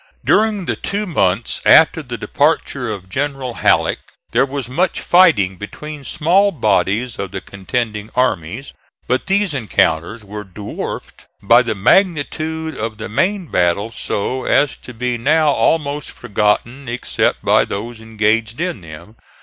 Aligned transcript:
During 0.25 0.65
the 0.65 0.75
two 0.75 1.05
months 1.05 1.61
after 1.63 2.01
the 2.01 2.17
departure 2.17 2.91
of 2.91 3.07
General 3.07 3.53
Halleck 3.53 3.99
there 4.31 4.47
was 4.47 4.67
much 4.67 4.99
fighting 4.99 5.57
between 5.57 6.03
small 6.03 6.51
bodies 6.51 7.19
of 7.19 7.29
the 7.29 7.39
contending 7.39 8.09
armies, 8.15 8.73
but 9.07 9.27
these 9.27 9.53
encounters 9.53 10.25
were 10.25 10.43
dwarfed 10.43 11.27
by 11.43 11.61
the 11.61 11.75
magnitude 11.75 12.75
of 12.75 12.97
the 12.97 13.09
main 13.09 13.45
battles 13.45 13.95
so 13.95 14.43
as 14.43 14.75
to 14.77 14.95
be 14.95 15.19
now 15.19 15.49
almost 15.49 16.09
forgotten 16.09 16.89
except 16.89 17.45
by 17.45 17.63
those 17.63 18.01
engaged 18.01 18.59
in 18.59 18.81
them. 18.81 19.17